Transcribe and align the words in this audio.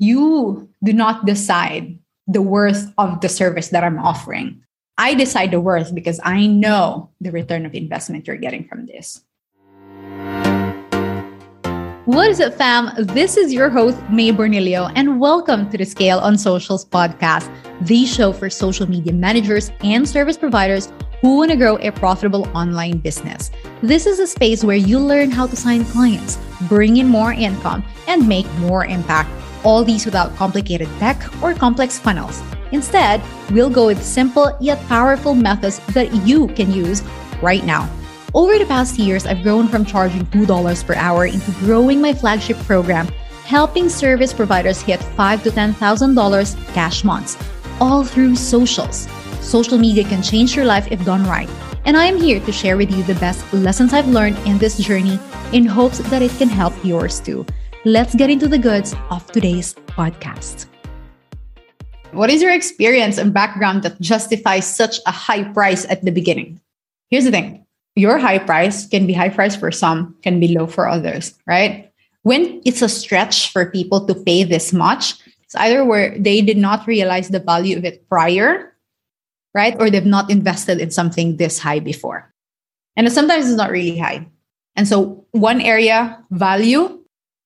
you 0.00 0.66
do 0.82 0.94
not 0.94 1.26
decide 1.26 1.98
the 2.26 2.40
worth 2.40 2.90
of 2.96 3.20
the 3.20 3.28
service 3.28 3.68
that 3.68 3.84
I'm 3.84 3.98
offering. 3.98 4.64
I 4.96 5.12
decide 5.12 5.50
the 5.50 5.60
worth 5.60 5.94
because 5.94 6.18
I 6.24 6.46
know 6.46 7.10
the 7.20 7.30
return 7.30 7.66
of 7.66 7.74
investment 7.74 8.26
you're 8.26 8.36
getting 8.36 8.64
from 8.64 8.86
this. 8.86 9.22
What 12.06 12.30
is 12.30 12.40
up, 12.40 12.54
fam? 12.54 12.92
This 12.96 13.36
is 13.36 13.52
your 13.52 13.68
host, 13.68 13.98
Mae 14.08 14.32
Bornilio, 14.32 14.90
and 14.96 15.20
welcome 15.20 15.68
to 15.68 15.76
the 15.76 15.84
Scale 15.84 16.18
on 16.20 16.38
Socials 16.38 16.86
podcast, 16.86 17.52
the 17.82 18.06
show 18.06 18.32
for 18.32 18.48
social 18.48 18.88
media 18.88 19.12
managers 19.12 19.70
and 19.82 20.08
service 20.08 20.38
providers 20.38 20.90
who 21.20 21.36
want 21.36 21.50
to 21.50 21.58
grow 21.58 21.76
a 21.76 21.92
profitable 21.92 22.48
online 22.56 22.96
business. 22.96 23.50
This 23.82 24.06
is 24.06 24.18
a 24.18 24.26
space 24.26 24.64
where 24.64 24.76
you 24.76 24.98
learn 24.98 25.30
how 25.30 25.46
to 25.46 25.56
sign 25.56 25.84
clients, 25.84 26.38
bring 26.68 26.96
in 26.96 27.06
more 27.06 27.34
income, 27.34 27.84
and 28.08 28.26
make 28.26 28.50
more 28.54 28.86
impact. 28.86 29.30
All 29.64 29.84
these 29.84 30.04
without 30.04 30.34
complicated 30.36 30.88
tech 30.98 31.22
or 31.42 31.54
complex 31.54 31.98
funnels. 31.98 32.42
Instead, 32.72 33.22
we'll 33.50 33.70
go 33.70 33.86
with 33.86 34.02
simple 34.02 34.56
yet 34.60 34.78
powerful 34.86 35.34
methods 35.34 35.80
that 35.94 36.12
you 36.26 36.46
can 36.48 36.72
use 36.72 37.02
right 37.42 37.64
now. 37.64 37.88
Over 38.32 38.58
the 38.58 38.66
past 38.66 38.98
years, 38.98 39.26
I've 39.26 39.42
grown 39.42 39.66
from 39.66 39.84
charging 39.84 40.24
$2 40.26 40.86
per 40.86 40.94
hour 40.94 41.26
into 41.26 41.50
growing 41.60 42.00
my 42.00 42.12
flagship 42.12 42.56
program, 42.58 43.08
helping 43.44 43.88
service 43.88 44.32
providers 44.32 44.80
hit 44.80 45.02
5 45.02 45.42
to 45.42 45.50
$10,000 45.50 46.74
cash 46.74 47.02
months, 47.02 47.36
all 47.80 48.04
through 48.04 48.36
socials. 48.36 49.08
Social 49.40 49.78
media 49.78 50.04
can 50.04 50.22
change 50.22 50.54
your 50.54 50.64
life 50.64 50.86
if 50.92 51.04
done 51.04 51.24
right. 51.24 51.50
And 51.86 51.96
I 51.96 52.04
am 52.04 52.18
here 52.18 52.38
to 52.40 52.52
share 52.52 52.76
with 52.76 52.92
you 52.92 53.02
the 53.02 53.18
best 53.18 53.42
lessons 53.52 53.92
I've 53.92 54.06
learned 54.06 54.38
in 54.46 54.58
this 54.58 54.78
journey 54.78 55.18
in 55.52 55.66
hopes 55.66 55.98
that 55.98 56.22
it 56.22 56.30
can 56.38 56.48
help 56.48 56.74
yours 56.84 57.18
too. 57.18 57.44
Let's 57.86 58.14
get 58.14 58.28
into 58.28 58.46
the 58.46 58.58
goods 58.58 58.94
of 59.08 59.24
today's 59.32 59.72
podcast. 59.96 60.66
What 62.12 62.28
is 62.28 62.42
your 62.42 62.52
experience 62.52 63.16
and 63.16 63.32
background 63.32 63.84
that 63.84 63.98
justifies 64.02 64.68
such 64.68 65.00
a 65.06 65.10
high 65.10 65.44
price 65.44 65.86
at 65.86 66.04
the 66.04 66.10
beginning? 66.10 66.60
Here's 67.08 67.24
the 67.24 67.30
thing 67.30 67.64
your 67.96 68.18
high 68.18 68.38
price 68.38 68.86
can 68.86 69.06
be 69.06 69.14
high 69.14 69.30
price 69.30 69.56
for 69.56 69.72
some, 69.72 70.14
can 70.22 70.38
be 70.38 70.48
low 70.48 70.66
for 70.66 70.88
others, 70.88 71.32
right? 71.46 71.90
When 72.20 72.60
it's 72.66 72.82
a 72.82 72.88
stretch 72.88 73.50
for 73.50 73.70
people 73.70 74.06
to 74.06 74.14
pay 74.14 74.44
this 74.44 74.74
much, 74.74 75.14
it's 75.42 75.54
either 75.54 75.82
where 75.82 76.18
they 76.18 76.42
did 76.42 76.58
not 76.58 76.86
realize 76.86 77.30
the 77.30 77.40
value 77.40 77.78
of 77.78 77.86
it 77.86 78.06
prior, 78.10 78.76
right? 79.54 79.74
Or 79.80 79.88
they've 79.88 80.04
not 80.04 80.30
invested 80.30 80.82
in 80.82 80.90
something 80.90 81.38
this 81.38 81.58
high 81.58 81.80
before. 81.80 82.30
And 82.94 83.10
sometimes 83.10 83.46
it's 83.46 83.56
not 83.56 83.70
really 83.70 83.96
high. 83.96 84.28
And 84.76 84.86
so, 84.86 85.24
one 85.32 85.62
area, 85.62 86.22
value, 86.30 86.99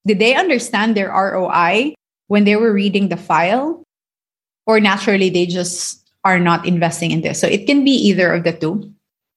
did 0.06 0.18
they 0.18 0.34
understand 0.34 0.96
their 0.96 1.08
ROI 1.08 1.94
when 2.28 2.44
they 2.44 2.56
were 2.56 2.72
reading 2.72 3.08
the 3.08 3.16
file? 3.16 3.82
Or 4.66 4.80
naturally, 4.80 5.30
they 5.30 5.46
just 5.46 6.00
are 6.24 6.38
not 6.38 6.66
investing 6.66 7.10
in 7.10 7.20
this. 7.20 7.40
So, 7.40 7.46
it 7.46 7.66
can 7.66 7.84
be 7.84 7.92
either 7.92 8.32
of 8.32 8.44
the 8.44 8.52
two. 8.52 8.92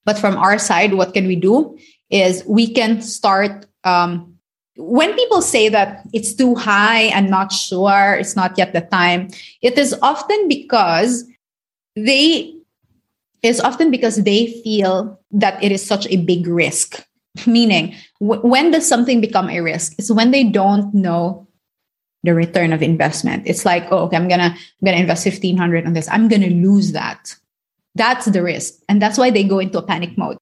But 0.05 0.17
from 0.17 0.37
our 0.37 0.57
side, 0.57 0.93
what 0.93 1.13
can 1.13 1.27
we 1.27 1.35
do 1.35 1.77
is 2.09 2.43
we 2.47 2.71
can 2.71 3.01
start. 3.01 3.65
Um, 3.83 4.33
when 4.77 5.13
people 5.15 5.41
say 5.41 5.69
that 5.69 6.05
it's 6.13 6.33
too 6.33 6.55
high 6.55 7.09
and 7.11 7.29
not 7.29 7.51
sure, 7.51 8.15
it's 8.19 8.35
not 8.35 8.57
yet 8.57 8.73
the 8.73 8.81
time, 8.81 9.29
it 9.61 9.77
is 9.77 9.95
often 10.01 10.47
because 10.47 11.25
they 11.95 12.53
is 13.43 13.59
often 13.59 13.91
because 13.91 14.23
they 14.23 14.47
feel 14.63 15.19
that 15.31 15.61
it 15.63 15.71
is 15.71 15.85
such 15.85 16.07
a 16.07 16.17
big 16.17 16.47
risk. 16.47 17.05
Meaning, 17.45 17.95
when 18.19 18.71
does 18.71 18.87
something 18.87 19.21
become 19.21 19.49
a 19.49 19.61
risk? 19.61 19.93
It's 19.97 20.11
when 20.11 20.31
they 20.31 20.43
don't 20.43 20.93
know 20.93 21.47
the 22.23 22.33
return 22.33 22.73
of 22.73 22.81
investment. 22.81 23.43
It's 23.45 23.65
like, 23.65 23.87
oh, 23.91 24.05
okay, 24.05 24.17
I'm 24.17 24.27
gonna 24.27 24.55
I'm 24.55 24.85
gonna 24.85 24.97
invest 24.97 25.23
fifteen 25.23 25.57
hundred 25.57 25.85
on 25.85 25.93
this. 25.93 26.09
I'm 26.09 26.27
gonna 26.27 26.47
lose 26.47 26.91
that. 26.93 27.35
That's 27.95 28.25
the 28.25 28.43
risk. 28.43 28.73
And 28.89 29.01
that's 29.01 29.17
why 29.17 29.31
they 29.31 29.43
go 29.43 29.59
into 29.59 29.77
a 29.77 29.85
panic 29.85 30.17
mode. 30.17 30.37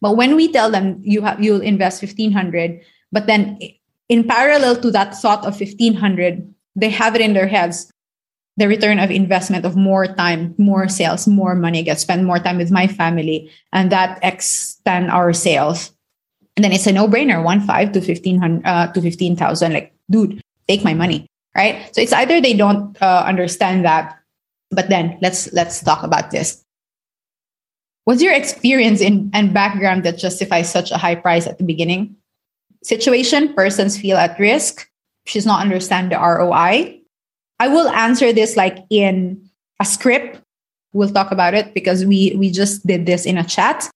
But 0.00 0.16
when 0.16 0.36
we 0.36 0.50
tell 0.50 0.70
them 0.70 1.00
you 1.02 1.22
have 1.22 1.42
you'll 1.42 1.60
invest 1.60 2.02
1500, 2.02 2.80
but 3.12 3.26
then 3.26 3.58
in 4.08 4.24
parallel 4.24 4.76
to 4.76 4.90
that 4.90 5.14
thought 5.14 5.44
of 5.46 5.60
1500, 5.60 6.54
they 6.76 6.90
have 6.90 7.14
it 7.14 7.20
in 7.20 7.32
their 7.32 7.46
heads 7.48 7.92
the 8.60 8.68
return 8.68 8.98
of 8.98 9.10
investment 9.10 9.64
of 9.64 9.74
more 9.74 10.06
time, 10.06 10.54
more 10.58 10.86
sales, 10.86 11.26
more 11.26 11.54
money, 11.54 11.82
get 11.82 11.98
spend 11.98 12.26
more 12.26 12.38
time 12.38 12.58
with 12.58 12.70
my 12.70 12.86
family, 12.86 13.50
and 13.72 13.90
that 13.90 14.18
extend 14.22 15.10
our 15.10 15.32
sales. 15.32 15.92
And 16.56 16.64
then 16.64 16.72
it's 16.72 16.86
a 16.86 16.92
no-brainer, 16.92 17.42
one 17.42 17.60
five 17.60 17.92
to 17.92 18.00
fifteen 18.00 18.38
hundred 18.38 18.66
uh, 18.66 18.92
to 18.92 19.00
fifteen 19.00 19.36
thousand. 19.36 19.72
Like, 19.72 19.94
dude, 20.10 20.42
take 20.68 20.84
my 20.84 20.94
money, 20.94 21.26
right? 21.56 21.88
So 21.94 22.02
it's 22.02 22.12
either 22.12 22.40
they 22.40 22.54
don't 22.54 23.00
uh, 23.00 23.24
understand 23.26 23.84
that, 23.84 24.18
but 24.70 24.88
then 24.88 25.18
let's 25.22 25.52
let's 25.52 25.82
talk 25.82 26.02
about 26.02 26.30
this. 26.30 26.64
What's 28.04 28.22
your 28.22 28.34
experience 28.34 29.00
in 29.00 29.30
and 29.32 29.54
background 29.54 30.04
that 30.04 30.18
justifies 30.18 30.70
such 30.70 30.90
a 30.90 30.98
high 30.98 31.14
price 31.14 31.46
at 31.46 31.58
the 31.58 31.64
beginning? 31.64 32.16
Situation, 32.82 33.54
persons 33.54 33.98
feel 33.98 34.16
at 34.16 34.38
risk. 34.38 34.88
She's 35.26 35.46
not 35.46 35.60
understand 35.60 36.10
the 36.10 36.16
ROI. 36.16 37.00
I 37.60 37.68
will 37.68 37.88
answer 37.90 38.32
this 38.32 38.56
like 38.56 38.78
in 38.90 39.48
a 39.80 39.84
script. 39.84 40.40
We'll 40.92 41.10
talk 41.10 41.30
about 41.30 41.54
it 41.54 41.72
because 41.72 42.04
we 42.04 42.34
we 42.36 42.50
just 42.50 42.86
did 42.86 43.06
this 43.06 43.26
in 43.26 43.38
a 43.38 43.44
chat. 43.44 43.88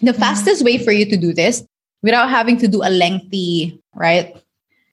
The 0.00 0.14
fastest 0.14 0.64
way 0.64 0.78
for 0.78 0.90
you 0.90 1.04
to 1.04 1.16
do 1.16 1.32
this 1.32 1.62
without 2.02 2.30
having 2.30 2.56
to 2.58 2.68
do 2.68 2.82
a 2.82 2.90
lengthy, 2.90 3.80
right? 3.94 4.36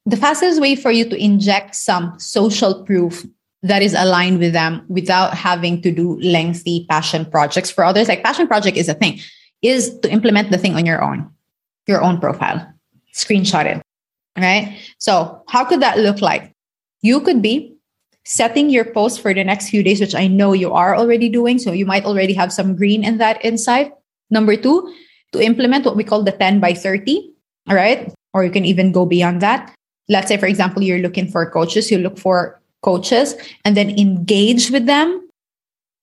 The 0.05 0.17
fastest 0.17 0.61
way 0.61 0.75
for 0.75 0.91
you 0.91 1.07
to 1.09 1.17
inject 1.17 1.75
some 1.75 2.17
social 2.19 2.83
proof 2.83 3.25
that 3.63 3.81
is 3.81 3.93
aligned 3.93 4.39
with 4.39 4.53
them 4.53 4.85
without 4.87 5.33
having 5.33 5.81
to 5.81 5.91
do 5.91 6.19
lengthy 6.21 6.85
passion 6.89 7.25
projects 7.25 7.69
for 7.69 7.83
others. 7.83 8.07
Like 8.07 8.23
passion 8.23 8.47
project 8.47 8.77
is 8.77 8.87
a 8.87 8.93
thing, 8.93 9.19
is 9.61 9.97
to 9.99 10.11
implement 10.11 10.51
the 10.51 10.57
thing 10.57 10.75
on 10.75 10.85
your 10.85 11.03
own, 11.03 11.29
your 11.87 12.01
own 12.01 12.19
profile, 12.19 12.65
screenshot 13.13 13.65
it. 13.65 13.81
Right. 14.37 14.77
So 14.99 15.43
how 15.49 15.65
could 15.65 15.81
that 15.81 15.97
look 15.97 16.21
like? 16.21 16.53
You 17.01 17.19
could 17.21 17.41
be 17.41 17.75
setting 18.23 18.69
your 18.69 18.85
post 18.85 19.19
for 19.19 19.33
the 19.33 19.43
next 19.43 19.69
few 19.69 19.81
days, 19.81 19.99
which 19.99 20.13
I 20.13 20.27
know 20.27 20.53
you 20.53 20.73
are 20.73 20.95
already 20.95 21.27
doing. 21.27 21.57
So 21.57 21.71
you 21.71 21.85
might 21.85 22.05
already 22.05 22.33
have 22.33 22.53
some 22.53 22.75
green 22.75 23.03
in 23.03 23.17
that 23.17 23.43
insight. 23.43 23.93
Number 24.29 24.55
two, 24.55 24.93
to 25.37 25.45
implement 25.45 25.85
what 25.85 25.95
we 25.95 26.03
call 26.03 26.23
the 26.23 26.31
10 26.31 26.59
by 26.59 26.73
30. 26.73 27.33
All 27.69 27.75
right. 27.75 28.11
Or 28.33 28.43
you 28.43 28.51
can 28.51 28.65
even 28.65 28.91
go 28.91 29.05
beyond 29.05 29.41
that. 29.41 29.73
Let's 30.09 30.27
say, 30.27 30.37
for 30.37 30.47
example, 30.47 30.83
you're 30.83 30.99
looking 30.99 31.27
for 31.29 31.49
coaches, 31.49 31.91
you 31.91 31.97
look 31.99 32.17
for 32.17 32.59
coaches 32.83 33.35
and 33.65 33.75
then 33.75 33.89
engage 33.97 34.71
with 34.71 34.85
them 34.85 35.27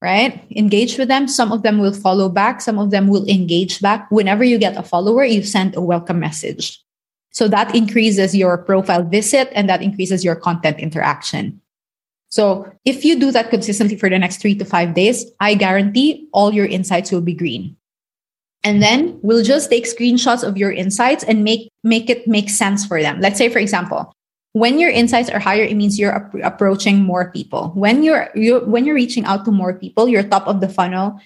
right 0.02 0.44
engage 0.56 0.98
with 0.98 1.08
them 1.08 1.28
some 1.28 1.52
of 1.52 1.62
them 1.62 1.78
will 1.78 1.94
follow 1.94 2.28
back 2.28 2.60
some 2.60 2.78
of 2.78 2.90
them 2.90 3.06
will 3.06 3.24
engage 3.26 3.80
back 3.80 4.10
whenever 4.10 4.42
you 4.42 4.58
get 4.58 4.76
a 4.76 4.82
follower 4.82 5.24
you 5.24 5.42
send 5.42 5.74
a 5.76 5.80
welcome 5.80 6.18
message 6.18 6.82
so 7.30 7.48
that 7.48 7.74
increases 7.74 8.34
your 8.34 8.58
profile 8.58 9.02
visit 9.02 9.48
and 9.54 9.68
that 9.68 9.82
increases 9.82 10.24
your 10.24 10.34
content 10.34 10.78
interaction 10.78 11.60
so 12.28 12.68
if 12.84 13.04
you 13.04 13.18
do 13.18 13.30
that 13.30 13.50
consistently 13.50 13.96
for 13.96 14.10
the 14.10 14.18
next 14.18 14.42
3 14.42 14.56
to 14.56 14.64
5 14.64 14.94
days 14.94 15.24
i 15.40 15.54
guarantee 15.54 16.28
all 16.32 16.52
your 16.52 16.66
insights 16.66 17.12
will 17.12 17.22
be 17.22 17.32
green 17.32 17.76
and 18.64 18.82
then 18.82 19.18
we'll 19.22 19.44
just 19.44 19.70
take 19.70 19.84
screenshots 19.84 20.42
of 20.42 20.56
your 20.56 20.72
insights 20.72 21.22
and 21.22 21.44
make 21.44 21.70
make 21.84 22.10
it 22.10 22.26
make 22.26 22.50
sense 22.50 22.84
for 22.84 23.00
them. 23.00 23.20
Let's 23.20 23.38
say 23.38 23.48
for 23.48 23.58
example 23.58 24.12
when 24.52 24.78
your 24.78 24.90
insights 24.90 25.28
are 25.28 25.38
higher 25.38 25.64
it 25.64 25.76
means 25.76 25.98
you're 25.98 26.14
ap- 26.14 26.34
approaching 26.42 27.02
more 27.02 27.30
people. 27.30 27.70
When 27.74 28.02
you're 28.02 28.30
you're 28.34 28.64
when 28.64 28.84
you're 28.84 28.94
reaching 28.94 29.24
out 29.24 29.44
to 29.44 29.52
more 29.52 29.74
people 29.74 30.08
your 30.08 30.22
top 30.22 30.48
of 30.48 30.60
the 30.60 30.68
funnel 30.68 31.20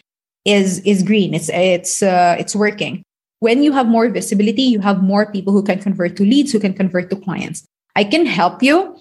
is 0.44 0.80
is 0.80 1.02
green. 1.02 1.32
It's 1.32 1.48
it's 1.48 2.02
uh, 2.02 2.36
it's 2.38 2.56
working. 2.56 3.02
When 3.40 3.62
you 3.62 3.72
have 3.72 3.86
more 3.86 4.08
visibility 4.08 4.62
you 4.62 4.80
have 4.80 5.02
more 5.02 5.30
people 5.30 5.52
who 5.52 5.62
can 5.62 5.78
convert 5.78 6.16
to 6.16 6.24
leads 6.24 6.52
who 6.52 6.58
can 6.58 6.74
convert 6.74 7.08
to 7.10 7.16
clients. 7.16 7.64
I 7.94 8.04
can 8.04 8.26
help 8.26 8.62
you 8.62 8.96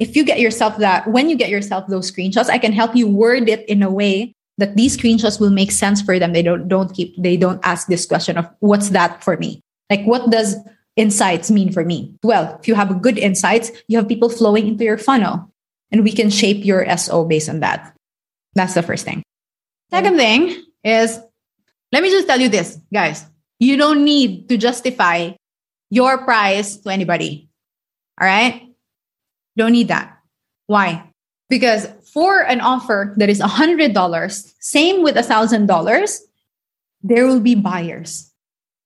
if 0.00 0.16
you 0.16 0.24
get 0.24 0.40
yourself 0.40 0.78
that 0.78 1.06
when 1.06 1.28
you 1.28 1.36
get 1.36 1.50
yourself 1.50 1.86
those 1.86 2.10
screenshots 2.10 2.48
i 2.48 2.58
can 2.58 2.72
help 2.72 2.96
you 2.96 3.06
word 3.06 3.48
it 3.48 3.68
in 3.68 3.82
a 3.82 3.90
way 3.90 4.32
that 4.60 4.76
these 4.76 4.96
screenshots 4.96 5.40
will 5.40 5.50
make 5.50 5.72
sense 5.72 6.00
for 6.00 6.18
them 6.18 6.32
they 6.32 6.42
don't 6.42 6.68
don't 6.68 6.94
keep 6.94 7.16
they 7.16 7.36
don't 7.36 7.60
ask 7.64 7.88
this 7.88 8.06
question 8.06 8.38
of 8.38 8.48
what's 8.60 8.90
that 8.90 9.24
for 9.24 9.36
me 9.36 9.60
like 9.90 10.04
what 10.04 10.30
does 10.30 10.56
insights 11.00 11.50
mean 11.50 11.72
for 11.72 11.84
me? 11.84 12.14
Well, 12.22 12.58
if 12.60 12.68
you 12.68 12.74
have 12.74 13.02
good 13.02 13.18
insights, 13.18 13.70
you 13.88 13.96
have 13.98 14.08
people 14.08 14.28
flowing 14.28 14.68
into 14.68 14.84
your 14.84 14.98
funnel 14.98 15.50
and 15.90 16.04
we 16.04 16.12
can 16.12 16.30
shape 16.30 16.64
your 16.64 16.84
SO 16.96 17.24
based 17.24 17.48
on 17.48 17.60
that. 17.60 17.96
That's 18.54 18.74
the 18.74 18.82
first 18.82 19.04
thing. 19.04 19.22
Second 19.90 20.16
thing 20.16 20.62
is 20.84 21.18
let 21.92 22.02
me 22.02 22.10
just 22.10 22.28
tell 22.28 22.40
you 22.40 22.48
this, 22.48 22.78
guys. 22.92 23.24
You 23.58 23.76
don't 23.76 24.04
need 24.04 24.48
to 24.48 24.56
justify 24.56 25.32
your 25.90 26.24
price 26.24 26.76
to 26.78 26.90
anybody. 26.90 27.48
All 28.20 28.26
right? 28.26 28.68
Don't 29.56 29.72
need 29.72 29.88
that. 29.88 30.18
Why? 30.66 31.09
Because 31.50 31.86
for 32.14 32.40
an 32.46 32.62
offer 32.62 33.12
that 33.18 33.28
is 33.28 33.40
$100, 33.40 34.54
same 34.60 35.02
with 35.02 35.16
$1,000, 35.16 36.18
there 37.02 37.26
will 37.26 37.40
be 37.40 37.54
buyers 37.54 38.30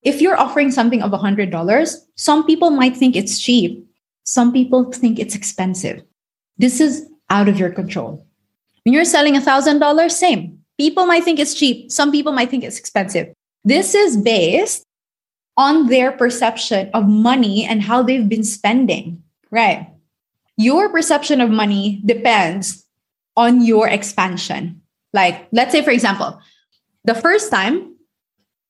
if 0.05 0.20
you're 0.20 0.38
offering 0.38 0.70
something 0.70 1.02
of 1.02 1.11
$100, 1.11 1.96
some 2.14 2.46
people 2.46 2.70
might 2.70 2.96
think 2.96 3.16
it's 3.16 3.40
cheap. 3.40 3.84
Some 4.25 4.52
people 4.52 4.93
think 4.93 5.19
it's 5.19 5.34
expensive. 5.34 6.02
This 6.58 6.81
is 6.81 7.08
out 7.31 7.49
of 7.49 7.58
your 7.58 7.70
control. 7.70 8.25
When 8.84 8.93
you're 8.93 9.06
selling 9.06 9.37
a 9.37 9.40
$1,000, 9.40 10.10
same. 10.10 10.58
People 10.78 11.06
might 11.06 11.25
think 11.25 11.38
it's 11.38 11.55
cheap. 11.55 11.90
Some 11.90 12.12
people 12.12 12.32
might 12.32 12.50
think 12.50 12.64
it's 12.64 12.78
expensive. 12.78 13.32
This 13.64 13.94
is 13.94 14.17
based 14.19 14.84
on 15.56 15.87
their 15.87 16.12
perception 16.12 16.90
of 16.93 17.08
money 17.08 17.64
and 17.64 17.82
how 17.82 18.02
they've 18.02 18.28
been 18.28 18.44
spending, 18.44 19.22
right? 19.50 19.88
Your 20.56 20.89
perception 20.89 21.41
of 21.41 21.51
money 21.51 22.01
depends 22.05 22.87
on 23.37 23.65
your 23.65 23.89
expansion. 23.89 24.81
Like, 25.12 25.49
let's 25.53 25.73
say, 25.73 25.83
for 25.83 25.91
example, 25.91 26.41
the 27.05 27.15
first 27.15 27.51
time 27.51 27.97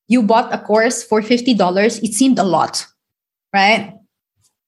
you 0.08 0.22
bought 0.22 0.52
a 0.52 0.58
course 0.58 1.02
for 1.02 1.20
$50, 1.20 2.02
it 2.02 2.14
seemed 2.14 2.38
a 2.38 2.44
lot, 2.44 2.86
right? 3.52 3.94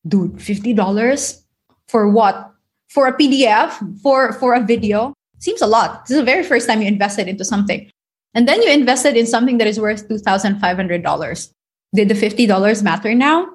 Dude, 0.06 0.36
$50 0.36 1.42
for 1.88 2.08
what? 2.08 2.52
For 2.88 3.08
a 3.08 3.16
PDF, 3.16 4.00
for, 4.00 4.32
for 4.34 4.54
a 4.54 4.60
video, 4.60 5.12
seems 5.38 5.60
a 5.60 5.66
lot. 5.66 6.04
This 6.04 6.12
is 6.12 6.18
the 6.18 6.24
very 6.24 6.44
first 6.44 6.66
time 6.66 6.80
you 6.80 6.88
invested 6.88 7.28
into 7.28 7.44
something. 7.44 7.90
And 8.34 8.46
then 8.46 8.62
you 8.62 8.70
invested 8.70 9.16
in 9.16 9.26
something 9.26 9.58
that 9.58 9.66
is 9.66 9.80
worth 9.80 10.08
$2,500. 10.08 11.52
Did 11.94 12.08
the 12.08 12.14
$50 12.14 12.82
matter 12.82 13.14
now? 13.14 13.48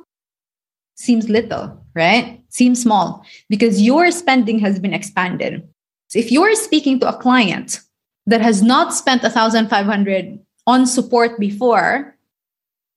Seems 0.96 1.30
little, 1.30 1.81
right? 1.94 2.42
Seems 2.50 2.82
small 2.82 3.26
because 3.50 3.82
your 3.82 4.12
spending 4.12 4.60
has 4.60 4.80
been 4.80 4.94
expanded. 4.94 5.68
So 6.08 6.20
if 6.20 6.32
you're 6.32 6.56
speaking 6.56 7.00
to 7.00 7.10
a 7.10 7.18
client 7.18 7.80
that 8.26 8.42
has 8.42 8.62
not 8.62 8.94
spent 8.94 9.24
1500 9.24 10.40
on 10.68 10.86
support 10.86 11.40
before, 11.40 12.16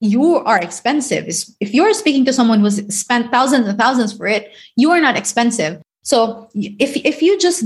you 0.00 0.37
are 0.37 0.58
expensive. 0.58 1.26
If 1.61 1.73
you're 1.73 1.94
speaking 1.94 2.25
to 2.26 2.32
someone 2.32 2.61
who's 2.61 2.94
spent 2.94 3.31
thousands 3.31 3.69
and 3.69 3.79
thousands 3.79 4.12
for 4.12 4.26
it, 4.26 4.52
you 4.76 4.91
are 4.91 5.00
not 5.00 5.17
expensive. 5.17 5.81
So 6.02 6.49
if, 6.55 6.96
if 6.96 7.23
you 7.23 7.38
just 7.38 7.64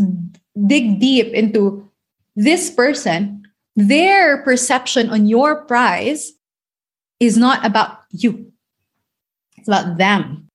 dig 0.66 1.00
deep 1.00 1.32
into 1.34 1.90
this 2.36 2.70
person, 2.70 3.42
their 3.74 4.42
perception 4.42 5.10
on 5.10 5.26
your 5.26 5.64
price 5.64 6.32
is 7.20 7.36
not 7.36 7.64
about 7.64 7.98
you. 8.10 8.52
It's 9.56 9.68
about 9.68 9.98
them, 9.98 10.47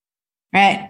right? 0.53 0.89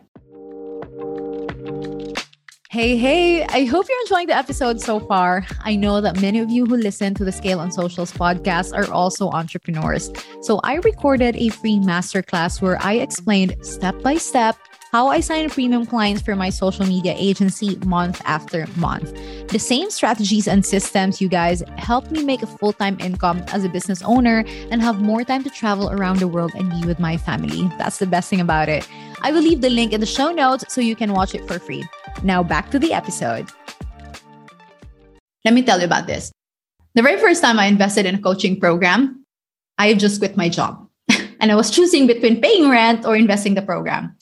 Hey, 2.70 2.98
hey, 2.98 3.44
I 3.44 3.66
hope 3.66 3.86
you're 3.88 4.02
enjoying 4.02 4.26
the 4.26 4.36
episode 4.36 4.82
so 4.82 5.00
far. 5.00 5.46
I 5.62 5.76
know 5.76 6.02
that 6.02 6.20
many 6.20 6.40
of 6.40 6.50
you 6.50 6.66
who 6.66 6.76
listen 6.76 7.14
to 7.14 7.24
the 7.24 7.32
Scale 7.32 7.60
on 7.60 7.72
Socials 7.72 8.12
podcast 8.12 8.76
are 8.76 8.92
also 8.92 9.30
entrepreneurs. 9.30 10.12
So 10.42 10.60
I 10.64 10.78
recorded 10.78 11.36
a 11.36 11.50
free 11.50 11.78
masterclass 11.78 12.64
where 12.64 12.82
I 12.82 12.94
explained 12.94 13.56
step 13.62 14.02
by 14.02 14.16
step 14.16 14.58
how 14.92 15.08
I 15.08 15.22
sign 15.22 15.50
premium 15.50 15.88
clients 15.88 16.22
for 16.22 16.36
my 16.36 16.52
social 16.52 16.86
media 16.86 17.16
agency 17.18 17.78
month 17.86 18.22
after 18.26 18.68
month. 18.76 19.12
The 19.50 19.58
same 19.58 19.90
strategies 19.90 20.48
and 20.48 20.64
systems, 20.64 21.20
you 21.20 21.28
guys, 21.28 21.64
help 21.78 22.12
me 22.12 22.24
make 22.24 22.44
a 22.44 22.48
full 22.48 22.74
time 22.74 23.00
income 23.00 23.44
as 23.48 23.64
a 23.64 23.70
business 23.70 24.04
owner 24.04 24.46
and 24.70 24.84
have 24.84 25.02
more 25.02 25.24
time 25.24 25.44
to 25.46 25.50
travel 25.50 25.90
around 25.90 26.20
the 26.20 26.28
world 26.28 26.52
and 26.54 26.70
be 26.70 26.88
with 26.88 27.00
my 27.00 27.18
family. 27.18 27.68
That's 27.80 27.98
the 27.98 28.06
best 28.06 28.30
thing 28.30 28.40
about 28.40 28.70
it. 28.70 28.88
I 29.24 29.32
will 29.32 29.42
leave 29.42 29.62
the 29.62 29.70
link 29.70 29.94
in 29.94 30.02
the 30.02 30.06
show 30.06 30.32
notes 30.32 30.66
so 30.68 30.82
you 30.82 30.98
can 30.98 31.14
watch 31.14 31.34
it 31.34 31.48
for 31.48 31.58
free. 31.58 31.84
Now, 32.24 32.44
back 32.44 32.70
to 32.72 32.78
the 32.78 32.92
episode. 32.92 33.48
Let 35.46 35.54
me 35.54 35.64
tell 35.64 35.80
you 35.80 35.86
about 35.86 36.08
this. 36.08 36.32
The 36.96 37.02
very 37.02 37.20
first 37.20 37.42
time 37.42 37.58
I 37.58 37.68
invested 37.68 38.06
in 38.06 38.16
a 38.16 38.22
coaching 38.22 38.60
program, 38.60 39.26
I 39.78 39.94
just 39.94 40.20
quit 40.20 40.36
my 40.36 40.50
job 40.50 40.88
and 41.40 41.52
I 41.52 41.56
was 41.56 41.72
choosing 41.72 42.06
between 42.06 42.42
paying 42.42 42.70
rent 42.70 43.06
or 43.06 43.16
investing 43.16 43.56
the 43.56 43.62
program. 43.62 44.16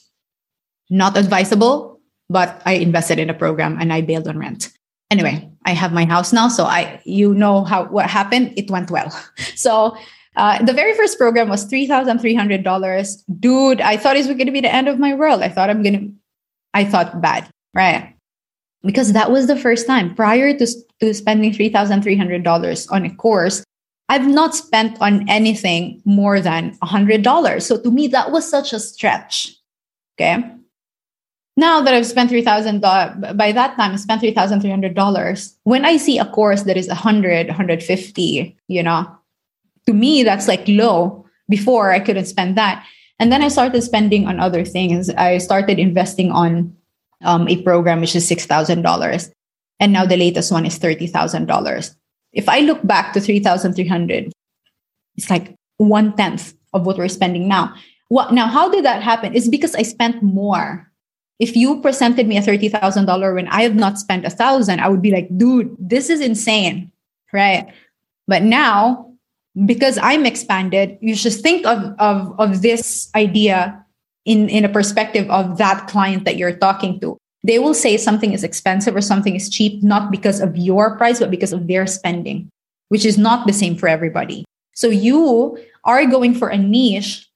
Not 0.88 1.16
advisable, 1.16 2.00
but 2.30 2.62
I 2.64 2.74
invested 2.74 3.18
in 3.18 3.28
a 3.28 3.34
program 3.34 3.78
and 3.80 3.92
I 3.92 4.02
bailed 4.02 4.28
on 4.28 4.38
rent. 4.38 4.70
Anyway, 5.10 5.50
I 5.66 5.72
have 5.72 5.92
my 5.92 6.04
house 6.04 6.32
now, 6.32 6.48
so 6.48 6.64
I 6.64 7.00
you 7.04 7.34
know 7.34 7.64
how 7.64 7.84
what 7.86 8.08
happened. 8.08 8.54
It 8.56 8.70
went 8.70 8.90
well. 8.90 9.10
So 9.56 9.96
uh, 10.36 10.62
the 10.64 10.72
very 10.72 10.94
first 10.94 11.18
program 11.18 11.48
was 11.48 11.64
three 11.64 11.86
thousand 11.86 12.20
three 12.20 12.34
hundred 12.34 12.62
dollars. 12.62 13.22
Dude, 13.38 13.80
I 13.80 13.96
thought 13.96 14.16
it 14.16 14.26
was 14.26 14.28
going 14.28 14.46
to 14.46 14.52
be 14.52 14.60
the 14.60 14.72
end 14.72 14.88
of 14.88 14.98
my 14.98 15.14
world. 15.14 15.42
I 15.42 15.48
thought 15.48 15.70
I'm 15.70 15.82
gonna. 15.82 16.08
I 16.74 16.84
thought 16.84 17.20
bad, 17.20 17.48
right? 17.74 18.14
Because 18.82 19.12
that 19.12 19.30
was 19.30 19.46
the 19.46 19.56
first 19.56 19.86
time 19.86 20.14
prior 20.14 20.56
to 20.56 20.66
to 21.00 21.14
spending 21.14 21.52
three 21.52 21.68
thousand 21.68 22.02
three 22.02 22.16
hundred 22.16 22.42
dollars 22.42 22.86
on 22.88 23.04
a 23.04 23.14
course. 23.14 23.64
I've 24.08 24.26
not 24.26 24.54
spent 24.54 25.00
on 25.00 25.28
anything 25.28 26.02
more 26.04 26.40
than 26.40 26.76
a 26.82 26.86
hundred 26.86 27.22
dollars. 27.22 27.66
So 27.66 27.80
to 27.80 27.90
me, 27.90 28.08
that 28.08 28.30
was 28.30 28.48
such 28.48 28.72
a 28.72 28.80
stretch. 28.80 29.54
Okay 30.18 30.42
now 31.56 31.80
that 31.82 31.94
I've 31.94 32.06
spent 32.06 32.30
three 32.30 32.42
thousand 32.42 32.80
dollars, 32.80 33.34
by 33.34 33.52
that 33.52 33.76
time 33.76 33.92
I 33.92 33.96
spent 33.96 34.20
three 34.20 34.32
thousand 34.32 34.60
three 34.60 34.70
hundred 34.70 34.94
dollars. 34.94 35.56
When 35.64 35.84
I 35.84 35.96
see 35.96 36.18
a 36.18 36.24
course 36.24 36.62
that 36.62 36.76
is 36.76 36.88
a 36.88 36.94
hundred, 36.94 37.50
hundred 37.50 37.82
fifty, 37.82 38.56
you 38.68 38.82
know, 38.82 39.06
to 39.86 39.92
me 39.92 40.22
that's 40.22 40.48
like 40.48 40.64
low. 40.66 41.18
Before 41.48 41.90
I 41.90 42.00
couldn't 42.00 42.26
spend 42.26 42.56
that, 42.56 42.86
and 43.18 43.30
then 43.30 43.42
I 43.42 43.48
started 43.48 43.82
spending 43.82 44.26
on 44.26 44.40
other 44.40 44.64
things. 44.64 45.10
I 45.10 45.36
started 45.36 45.78
investing 45.78 46.30
on 46.30 46.74
um, 47.22 47.46
a 47.48 47.60
program 47.62 48.00
which 48.00 48.16
is 48.16 48.26
six 48.26 48.46
thousand 48.46 48.82
dollars, 48.82 49.30
and 49.80 49.92
now 49.92 50.06
the 50.06 50.16
latest 50.16 50.50
one 50.50 50.64
is 50.64 50.78
thirty 50.78 51.06
thousand 51.06 51.46
dollars. 51.46 51.94
If 52.32 52.48
I 52.48 52.60
look 52.60 52.80
back 52.86 53.12
to 53.12 53.20
three 53.20 53.40
thousand 53.40 53.74
three 53.74 53.88
hundred, 53.88 54.32
it's 55.16 55.28
like 55.28 55.54
one 55.76 56.16
tenth 56.16 56.54
of 56.72 56.86
what 56.86 56.96
we're 56.96 57.08
spending 57.08 57.48
now. 57.48 57.74
What 58.08 58.32
now? 58.32 58.46
How 58.46 58.70
did 58.70 58.84
that 58.86 59.02
happen? 59.02 59.34
It's 59.34 59.48
because 59.48 59.74
I 59.74 59.82
spent 59.82 60.22
more 60.22 60.90
if 61.42 61.56
you 61.56 61.80
presented 61.80 62.28
me 62.28 62.38
a 62.38 62.40
$30,000 62.40 63.34
when 63.34 63.48
I 63.48 63.62
have 63.62 63.74
not 63.74 63.98
spent 63.98 64.24
a 64.24 64.30
thousand, 64.30 64.78
I 64.78 64.88
would 64.88 65.02
be 65.02 65.10
like, 65.10 65.26
dude, 65.36 65.74
this 65.76 66.08
is 66.08 66.20
insane. 66.20 66.92
Right. 67.32 67.66
But 68.28 68.44
now, 68.44 69.11
because 69.64 69.98
I'm 69.98 70.24
expanded, 70.24 70.98
you 71.00 71.14
should 71.14 71.34
think 71.34 71.66
of, 71.66 71.94
of, 71.98 72.34
of 72.38 72.62
this 72.62 73.10
idea 73.14 73.84
in, 74.24 74.48
in 74.48 74.64
a 74.64 74.68
perspective 74.68 75.28
of 75.30 75.58
that 75.58 75.88
client 75.88 76.24
that 76.24 76.36
you're 76.36 76.56
talking 76.56 77.00
to. 77.00 77.18
They 77.44 77.58
will 77.58 77.74
say 77.74 77.96
something 77.96 78.32
is 78.32 78.44
expensive 78.44 78.94
or 78.94 79.00
something 79.00 79.34
is 79.34 79.50
cheap, 79.50 79.82
not 79.82 80.10
because 80.10 80.40
of 80.40 80.56
your 80.56 80.96
price, 80.96 81.18
but 81.18 81.30
because 81.30 81.52
of 81.52 81.66
their 81.66 81.86
spending, 81.86 82.48
which 82.88 83.04
is 83.04 83.18
not 83.18 83.46
the 83.46 83.52
same 83.52 83.76
for 83.76 83.88
everybody. 83.88 84.44
So 84.74 84.88
you 84.88 85.58
are 85.84 86.06
going 86.06 86.34
for 86.34 86.48
a 86.48 86.56
niche 86.56 87.28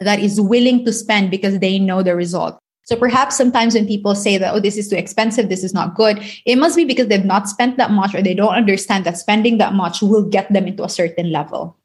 that 0.00 0.18
is 0.18 0.40
willing 0.40 0.84
to 0.84 0.92
spend 0.92 1.30
because 1.30 1.60
they 1.60 1.78
know 1.78 2.02
the 2.02 2.16
result. 2.16 2.58
So 2.84 2.96
perhaps 2.96 3.36
sometimes 3.36 3.74
when 3.74 3.86
people 3.86 4.14
say 4.14 4.38
that, 4.38 4.54
oh, 4.54 4.60
this 4.60 4.76
is 4.76 4.88
too 4.88 4.96
expensive, 4.96 5.48
this 5.48 5.62
is 5.62 5.72
not 5.72 5.94
good, 5.94 6.22
it 6.44 6.56
must 6.56 6.76
be 6.76 6.84
because 6.84 7.06
they've 7.06 7.24
not 7.24 7.48
spent 7.48 7.76
that 7.76 7.92
much 7.92 8.14
or 8.14 8.22
they 8.22 8.34
don't 8.34 8.54
understand 8.54 9.04
that 9.04 9.18
spending 9.18 9.58
that 9.58 9.72
much 9.72 10.02
will 10.02 10.24
get 10.24 10.52
them 10.52 10.66
into 10.66 10.82
a 10.82 10.88
certain 10.88 11.30
level. 11.30 11.76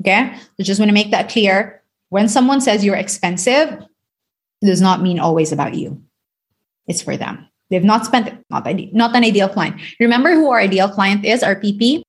Okay. 0.00 0.32
So 0.56 0.62
just 0.62 0.78
want 0.78 0.90
to 0.90 0.94
make 0.94 1.10
that 1.10 1.28
clear. 1.28 1.82
When 2.10 2.28
someone 2.28 2.60
says 2.60 2.84
you're 2.84 2.94
expensive, 2.94 3.68
it 4.62 4.66
does 4.66 4.80
not 4.80 5.02
mean 5.02 5.18
always 5.18 5.50
about 5.50 5.74
you. 5.74 6.00
It's 6.86 7.02
for 7.02 7.16
them. 7.16 7.48
They've 7.70 7.82
not 7.82 8.06
spent 8.06 8.28
it, 8.28 8.34
not, 8.50 8.66
not 8.92 9.16
an 9.16 9.24
ideal 9.24 9.48
client. 9.48 9.80
Remember 9.98 10.34
who 10.34 10.50
our 10.50 10.60
ideal 10.60 10.88
client 10.88 11.24
is, 11.24 11.42
our 11.42 11.56
PP? 11.56 12.02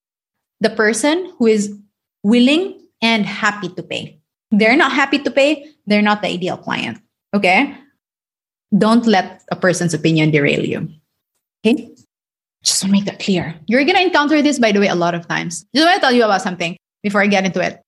The 0.60 0.70
person 0.70 1.34
who 1.38 1.48
is 1.48 1.76
willing 2.22 2.80
and 3.02 3.26
happy 3.26 3.70
to 3.70 3.82
pay. 3.82 4.20
They're 4.52 4.78
not 4.78 4.92
happy 4.92 5.20
to 5.20 5.32
pay, 5.32 5.66
they're 5.88 6.02
not 6.02 6.22
the 6.22 6.28
ideal 6.28 6.58
client. 6.58 7.00
Okay 7.34 7.76
don't 8.78 9.06
let 9.06 9.44
a 9.52 9.56
person's 9.56 9.94
opinion 9.94 10.32
derail 10.32 10.66
you. 10.66 10.90
Okay? 11.66 11.92
Just 12.64 12.82
to 12.82 12.88
make 12.88 13.06
that 13.06 13.20
clear. 13.20 13.56
You're 13.68 13.86
gonna 13.86 14.02
encounter 14.02 14.42
this, 14.42 14.60
by 14.60 14.72
the 14.72 14.80
way, 14.80 14.88
a 14.88 14.96
lot 14.96 15.16
of 15.16 15.28
times. 15.28 15.66
Just 15.74 15.86
want 15.86 15.96
to 15.96 16.02
tell 16.02 16.12
you 16.12 16.24
about 16.24 16.42
something 16.42 16.78
before 17.04 17.22
I 17.22 17.28
get 17.28 17.46
into 17.46 17.62
it. 17.62 17.82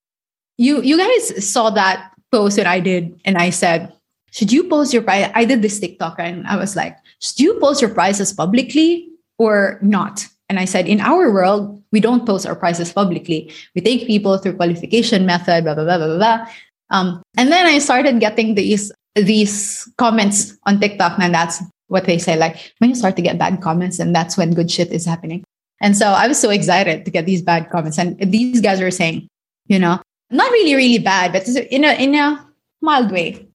You 0.56 0.82
you 0.82 0.96
guys 0.96 1.48
saw 1.48 1.70
that 1.70 2.12
post 2.30 2.56
that 2.56 2.66
I 2.66 2.80
did, 2.80 3.20
and 3.24 3.38
I 3.38 3.50
said, 3.50 3.92
should 4.30 4.52
you 4.52 4.64
post 4.64 4.92
your 4.92 5.02
price? 5.02 5.30
I 5.34 5.44
did 5.44 5.62
this 5.62 5.80
TikTok 5.80 6.16
and 6.18 6.46
I 6.46 6.56
was 6.56 6.76
like, 6.76 6.96
should 7.20 7.40
you 7.40 7.58
post 7.60 7.80
your 7.80 7.92
prices 7.92 8.32
publicly 8.32 9.08
or 9.38 9.78
not? 9.82 10.26
And 10.48 10.58
I 10.58 10.64
said, 10.64 10.86
in 10.86 11.00
our 11.00 11.32
world, 11.32 11.82
we 11.92 12.00
don't 12.00 12.26
post 12.26 12.46
our 12.46 12.56
prices 12.56 12.92
publicly. 12.92 13.52
We 13.74 13.80
take 13.80 14.06
people 14.06 14.38
through 14.38 14.56
qualification 14.56 15.26
method, 15.26 15.64
blah, 15.64 15.74
blah, 15.74 15.84
blah, 15.84 15.98
blah, 15.98 16.16
blah. 16.16 16.46
Um, 16.90 17.22
and 17.36 17.52
then 17.52 17.66
I 17.66 17.78
started 17.78 18.20
getting 18.20 18.54
these 18.54 18.92
these 19.14 19.90
comments 19.98 20.56
on 20.66 20.80
TikTok, 20.80 21.18
and 21.18 21.34
that's 21.34 21.62
what 21.88 22.04
they 22.04 22.18
say. 22.18 22.36
Like 22.36 22.72
when 22.78 22.90
you 22.90 22.96
start 22.96 23.16
to 23.16 23.22
get 23.22 23.38
bad 23.38 23.60
comments, 23.60 23.98
and 23.98 24.14
that's 24.14 24.36
when 24.36 24.54
good 24.54 24.70
shit 24.70 24.92
is 24.92 25.04
happening. 25.04 25.44
And 25.80 25.96
so 25.96 26.08
I 26.08 26.26
was 26.26 26.38
so 26.38 26.50
excited 26.50 27.04
to 27.04 27.10
get 27.10 27.26
these 27.26 27.42
bad 27.42 27.70
comments. 27.70 27.98
And 27.98 28.18
these 28.18 28.60
guys 28.60 28.80
were 28.80 28.90
saying, 28.90 29.28
you 29.66 29.78
know, 29.78 30.00
not 30.30 30.50
really, 30.50 30.74
really 30.74 30.98
bad, 30.98 31.32
but 31.32 31.48
in 31.48 31.84
a 31.84 31.92
in 32.02 32.14
a 32.14 32.46
mild 32.80 33.10
way. 33.10 33.46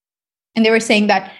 And 0.56 0.66
they 0.66 0.72
were 0.72 0.80
saying 0.80 1.08
that 1.08 1.32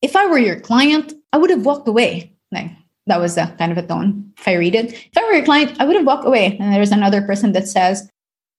if 0.00 0.16
I 0.16 0.26
were 0.26 0.38
your 0.38 0.60
client, 0.60 1.12
I 1.32 1.38
would 1.38 1.50
have 1.50 1.64
walked 1.64 1.88
away. 1.88 2.32
Like 2.50 2.70
that 3.06 3.20
was 3.20 3.36
a 3.36 3.54
kind 3.58 3.72
of 3.72 3.78
a 3.78 3.86
tone. 3.86 4.32
If 4.38 4.46
I 4.46 4.54
read 4.54 4.74
it, 4.74 4.92
if 4.92 5.16
I 5.16 5.24
were 5.24 5.34
your 5.34 5.44
client, 5.44 5.76
I 5.80 5.84
would 5.84 5.96
have 5.96 6.06
walked 6.06 6.26
away. 6.26 6.56
And 6.58 6.72
there's 6.72 6.92
another 6.92 7.22
person 7.22 7.52
that 7.52 7.68
says 7.68 8.08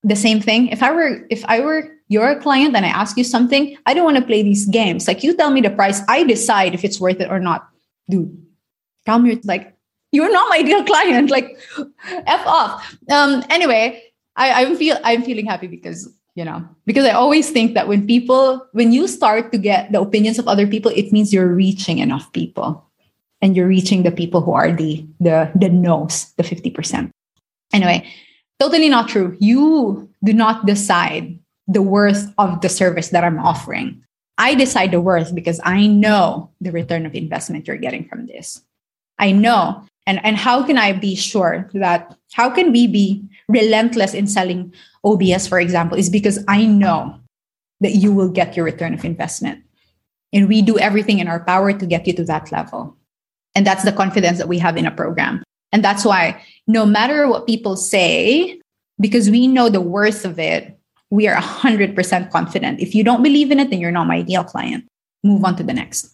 the 0.03 0.15
same 0.15 0.41
thing. 0.41 0.67
If 0.67 0.83
I 0.83 0.91
were 0.91 1.25
if 1.29 1.45
I 1.45 1.59
were 1.62 1.92
you're 2.07 2.29
a 2.29 2.39
client 2.39 2.75
and 2.75 2.86
I 2.86 2.89
ask 2.89 3.17
you 3.17 3.24
something, 3.24 3.77
I 3.86 3.93
don't 3.93 4.05
want 4.05 4.17
to 4.17 4.25
play 4.25 4.43
these 4.43 4.65
games. 4.65 5.07
Like 5.07 5.24
you 5.24 5.36
tell 5.36 5.51
me 5.51 5.62
the 5.62 5.69
price, 5.69 6.01
I 6.07 6.24
decide 6.24 6.74
if 6.74 6.83
it's 6.83 7.00
worth 7.00 7.19
it 7.19 7.29
or 7.29 7.39
not. 7.39 7.67
Dude, 8.10 8.38
Calm 9.05 9.25
your 9.25 9.36
like 9.43 9.75
you're 10.12 10.31
not 10.31 10.50
my 10.50 10.57
ideal 10.57 10.83
client. 10.91 11.29
Like 11.29 11.60
F 12.07 12.45
off. 12.45 12.95
Um, 13.12 13.43
anyway, 13.50 14.01
I, 14.36 14.65
I 14.65 14.75
feel 14.75 14.98
I'm 15.03 15.24
feeling 15.24 15.45
happy 15.45 15.67
because 15.67 16.10
you 16.36 16.43
know 16.43 16.67
because 16.88 17.05
i 17.05 17.12
always 17.12 17.51
think 17.51 17.75
that 17.75 17.88
when 17.88 18.07
people 18.07 18.65
when 18.72 18.91
you 18.91 19.07
start 19.07 19.51
to 19.51 19.57
get 19.60 19.91
the 19.91 20.01
opinions 20.01 20.39
of 20.39 20.48
other 20.48 20.65
people 20.65 20.89
it 20.95 21.13
means 21.13 21.31
you're 21.31 21.53
reaching 21.53 22.00
enough 22.00 22.33
people 22.33 22.83
and 23.39 23.55
you're 23.55 23.67
reaching 23.67 24.01
the 24.01 24.10
people 24.10 24.41
who 24.41 24.51
are 24.51 24.72
the 24.72 25.05
the 25.19 25.51
the 25.53 25.69
no's 25.69 26.33
the 26.38 26.41
50% 26.41 27.12
anyway 27.72 28.03
totally 28.60 28.89
not 28.89 29.10
true 29.10 29.38
you 29.39 30.10
do 30.24 30.33
not 30.33 30.65
decide 30.65 31.38
the 31.67 31.82
worth 31.82 32.34
of 32.38 32.62
the 32.62 32.70
service 32.70 33.10
that 33.10 33.24
i'm 33.24 33.39
offering 33.39 34.03
i 34.38 34.55
decide 34.55 34.91
the 34.91 35.01
worth 35.01 35.34
because 35.34 35.60
i 35.63 35.88
know 35.88 36.50
the 36.62 36.72
return 36.72 37.05
of 37.05 37.15
investment 37.15 37.67
you're 37.67 37.77
getting 37.77 38.08
from 38.08 38.25
this 38.25 38.62
i 39.20 39.32
know 39.32 39.84
and 40.05 40.24
and 40.25 40.38
how 40.38 40.63
can 40.63 40.77
i 40.77 40.91
be 40.91 41.15
sure 41.15 41.70
that 41.74 42.15
how 42.34 42.50
can 42.50 42.72
we 42.72 42.88
be 42.88 43.24
relentless 43.48 44.13
in 44.13 44.27
selling 44.27 44.74
OBS, 45.03 45.48
for 45.48 45.60
example, 45.60 45.98
is 45.98 46.10
because 46.10 46.43
I 46.48 46.65
know 46.65 47.20
that 47.82 47.96
you 47.96 48.13
will 48.13 48.29
get 48.29 48.55
your 48.55 48.65
return 48.65 48.93
of 48.93 49.03
investment. 49.03 49.63
And 50.32 50.48
we 50.48 50.62
do 50.62 50.79
everything 50.79 51.20
in 51.20 51.27
our 51.27 51.43
power 51.43 51.74
to 51.74 51.86
get 51.86 52.08
you 52.08 52.13
to 52.13 52.24
that 52.25 52.51
level. 52.51 52.98
And 53.55 53.67
that's 53.67 53.84
the 53.84 53.91
confidence 53.91 54.38
that 54.38 54.48
we 54.48 54.58
have 54.60 54.77
in 54.77 54.88
a 54.88 54.91
program. 54.91 55.43
And 55.72 55.84
that's 55.84 56.05
why 56.05 56.41
no 56.65 56.86
matter 56.86 57.27
what 57.27 57.46
people 57.46 57.75
say, 57.75 58.60
because 59.00 59.29
we 59.29 59.48
know 59.48 59.70
the 59.70 59.82
worth 59.82 60.25
of 60.25 60.39
it, 60.39 60.79
we 61.13 61.27
are 61.27 61.39
100% 61.39 62.32
confident. 62.32 62.79
If 62.79 62.96
you 62.96 63.03
don't 63.03 63.22
believe 63.22 63.51
in 63.51 63.60
it, 63.60 63.70
then 63.70 63.79
you're 63.79 63.91
not 63.91 64.08
my 64.08 64.15
ideal 64.15 64.43
client. 64.43 64.89
Move 65.24 65.46
on 65.46 65.55
to 65.58 65.63
the 65.63 65.72
next. 65.72 66.10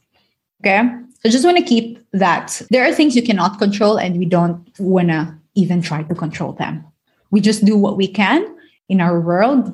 Okay. 0.59 0.83
So 1.21 1.29
just 1.29 1.45
want 1.45 1.57
to 1.57 1.63
keep 1.63 2.05
that. 2.11 2.61
There 2.69 2.83
are 2.83 2.91
things 2.93 3.15
you 3.15 3.23
cannot 3.23 3.59
control, 3.59 3.97
and 3.97 4.19
we 4.19 4.25
don't 4.25 4.67
want 4.77 5.07
to 5.07 5.33
even 5.55 5.81
try 5.81 6.03
to 6.03 6.13
control 6.13 6.51
them. 6.51 6.85
We 7.31 7.39
just 7.39 7.63
do 7.63 7.77
what 7.77 7.95
we 7.95 8.09
can 8.09 8.43
in 8.89 8.99
our 8.99 9.21
world 9.21 9.71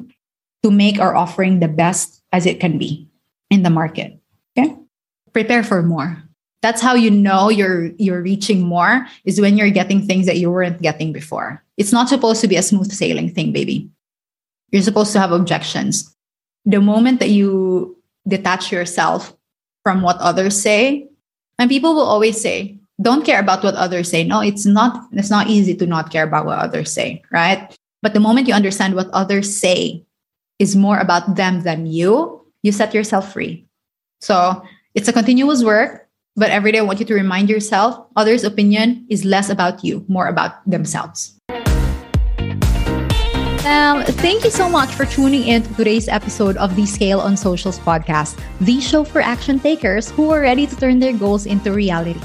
to 0.61 0.69
make 0.69 0.99
our 0.99 1.15
offering 1.15 1.59
the 1.59 1.69
best 1.69 2.21
as 2.31 2.45
it 2.45 2.59
can 2.59 2.77
be 2.77 3.09
in 3.49 3.63
the 3.63 3.71
market. 3.71 4.19
Okay? 4.55 4.77
Prepare 5.33 5.63
for 5.63 5.81
more. 5.81 6.21
That's 6.61 6.81
how 6.81 6.93
you 6.93 7.09
know 7.09 7.49
you're 7.49 7.93
you're 7.97 8.21
reaching 8.21 8.61
more 8.61 9.07
is 9.23 9.41
when 9.41 9.57
you're 9.57 9.73
getting 9.73 10.05
things 10.05 10.27
that 10.27 10.37
you 10.37 10.51
weren't 10.51 10.81
getting 10.81 11.13
before. 11.13 11.63
It's 11.77 11.91
not 11.91 12.09
supposed 12.09 12.41
to 12.41 12.47
be 12.47 12.57
a 12.57 12.63
smooth 12.63 12.91
sailing 12.91 13.33
thing, 13.33 13.51
baby. 13.51 13.89
You're 14.75 14.83
supposed 14.83 15.13
to 15.13 15.19
have 15.19 15.31
objections. 15.31 16.13
The 16.65 16.81
moment 16.81 17.21
that 17.21 17.29
you 17.29 17.95
detach 18.27 18.73
yourself 18.73 19.33
from 19.83 20.01
what 20.01 20.17
others 20.17 20.61
say, 20.61 21.07
and 21.57 21.69
people 21.69 21.95
will 21.95 22.03
always 22.03 22.41
say, 22.41 22.77
don't 23.01 23.23
care 23.23 23.39
about 23.39 23.63
what 23.63 23.75
others 23.75 24.09
say. 24.09 24.25
No, 24.25 24.41
it's 24.41 24.65
not 24.65 25.07
it's 25.13 25.29
not 25.29 25.47
easy 25.47 25.75
to 25.75 25.85
not 25.85 26.11
care 26.11 26.25
about 26.25 26.45
what 26.45 26.59
others 26.59 26.91
say, 26.91 27.23
right? 27.31 27.73
But 28.01 28.13
the 28.13 28.19
moment 28.19 28.49
you 28.49 28.53
understand 28.53 28.95
what 28.95 29.07
others 29.13 29.47
say 29.47 30.03
is 30.59 30.75
more 30.75 30.99
about 30.99 31.37
them 31.37 31.61
than 31.61 31.85
you, 31.87 32.43
you 32.61 32.73
set 32.73 32.93
yourself 32.93 33.31
free. 33.31 33.65
So 34.19 34.61
it's 34.93 35.07
a 35.07 35.13
continuous 35.13 35.63
work, 35.63 36.09
but 36.35 36.49
every 36.49 36.73
day 36.73 36.79
I 36.79 36.81
want 36.81 36.99
you 36.99 37.05
to 37.05 37.15
remind 37.15 37.49
yourself 37.49 37.95
others' 38.17 38.43
opinion 38.43 39.07
is 39.09 39.23
less 39.23 39.49
about 39.49 39.85
you, 39.85 40.03
more 40.09 40.27
about 40.27 40.69
themselves. 40.69 41.34
Um, 43.65 44.03
thank 44.21 44.43
you 44.43 44.51
so 44.51 44.69
much 44.69 44.93
for 44.93 45.05
tuning 45.05 45.47
in 45.47 45.63
to 45.63 45.73
today's 45.73 46.07
episode 46.07 46.55
of 46.57 46.75
the 46.75 46.85
Scale 46.85 47.19
on 47.19 47.35
Socials 47.35 47.79
podcast, 47.79 48.37
the 48.61 48.79
show 48.79 49.03
for 49.03 49.21
action 49.21 49.59
takers 49.59 50.11
who 50.11 50.29
are 50.29 50.39
ready 50.39 50.67
to 50.67 50.75
turn 50.75 50.99
their 50.99 51.13
goals 51.13 51.47
into 51.47 51.71
reality. 51.73 52.21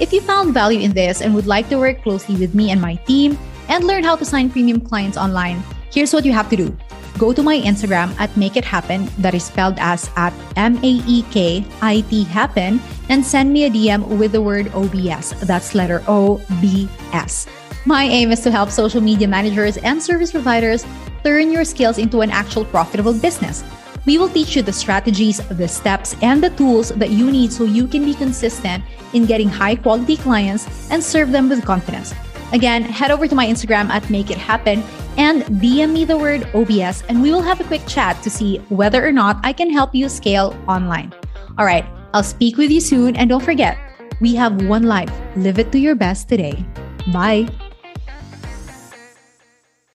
If 0.00 0.12
you 0.12 0.20
found 0.20 0.52
value 0.52 0.80
in 0.80 0.90
this 0.90 1.22
and 1.22 1.32
would 1.32 1.46
like 1.46 1.68
to 1.68 1.78
work 1.78 2.02
closely 2.02 2.34
with 2.34 2.56
me 2.56 2.72
and 2.72 2.80
my 2.80 2.96
team, 3.06 3.38
and 3.68 3.84
learn 3.84 4.02
how 4.02 4.16
to 4.16 4.24
sign 4.24 4.50
premium 4.50 4.80
clients 4.80 5.16
online, 5.16 5.62
here's 5.92 6.12
what 6.12 6.24
you 6.24 6.32
have 6.32 6.50
to 6.50 6.56
do. 6.56 6.76
Go 7.18 7.32
to 7.32 7.40
my 7.40 7.60
Instagram 7.60 8.10
at 8.18 8.36
Make 8.36 8.56
It 8.56 8.64
Happen, 8.64 9.08
that 9.18 9.32
is 9.32 9.44
spelled 9.44 9.78
as 9.78 10.10
at 10.16 10.34
M 10.56 10.76
A 10.82 10.98
E 11.06 11.22
K 11.30 11.64
I 11.82 12.00
T 12.10 12.24
Happen, 12.24 12.80
and 13.08 13.24
send 13.24 13.52
me 13.52 13.66
a 13.66 13.70
DM 13.70 14.18
with 14.18 14.32
the 14.32 14.42
word 14.42 14.74
OBS. 14.74 15.38
That's 15.46 15.72
letter 15.76 16.02
O 16.08 16.42
B 16.60 16.88
S. 17.12 17.46
My 17.86 18.04
aim 18.04 18.30
is 18.30 18.40
to 18.40 18.50
help 18.50 18.70
social 18.70 19.00
media 19.00 19.26
managers 19.26 19.78
and 19.78 20.02
service 20.02 20.32
providers 20.32 20.84
turn 21.24 21.50
your 21.50 21.64
skills 21.64 21.96
into 21.96 22.20
an 22.20 22.30
actual 22.30 22.64
profitable 22.66 23.14
business. 23.14 23.64
We 24.04 24.18
will 24.18 24.28
teach 24.28 24.54
you 24.54 24.62
the 24.62 24.72
strategies, 24.72 25.38
the 25.48 25.68
steps, 25.68 26.14
and 26.20 26.42
the 26.42 26.50
tools 26.50 26.90
that 26.90 27.10
you 27.10 27.30
need 27.30 27.52
so 27.52 27.64
you 27.64 27.86
can 27.86 28.04
be 28.04 28.14
consistent 28.14 28.84
in 29.14 29.24
getting 29.24 29.48
high 29.48 29.76
quality 29.76 30.16
clients 30.16 30.90
and 30.90 31.02
serve 31.02 31.32
them 31.32 31.48
with 31.48 31.64
confidence. 31.64 32.14
Again, 32.52 32.82
head 32.82 33.10
over 33.10 33.28
to 33.28 33.34
my 33.34 33.46
Instagram 33.46 33.88
at 33.88 34.08
Make 34.10 34.30
It 34.30 34.38
Happen 34.38 34.82
and 35.16 35.42
DM 35.60 35.92
me 35.92 36.04
the 36.04 36.16
word 36.16 36.48
OBS, 36.54 37.02
and 37.08 37.22
we 37.22 37.30
will 37.30 37.42
have 37.42 37.60
a 37.60 37.64
quick 37.64 37.86
chat 37.86 38.22
to 38.22 38.30
see 38.30 38.58
whether 38.68 39.06
or 39.06 39.12
not 39.12 39.38
I 39.42 39.52
can 39.52 39.70
help 39.70 39.94
you 39.94 40.08
scale 40.08 40.56
online. 40.68 41.12
All 41.58 41.64
right, 41.64 41.84
I'll 42.12 42.22
speak 42.22 42.56
with 42.56 42.70
you 42.70 42.80
soon, 42.80 43.16
and 43.16 43.28
don't 43.30 43.44
forget, 43.44 43.78
we 44.20 44.34
have 44.34 44.66
one 44.66 44.84
life. 44.84 45.12
Live 45.36 45.58
it 45.58 45.72
to 45.72 45.78
your 45.78 45.94
best 45.94 46.28
today. 46.28 46.64
Bye. 47.12 47.48